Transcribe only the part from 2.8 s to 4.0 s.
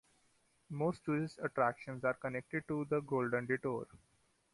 The Golden Detour.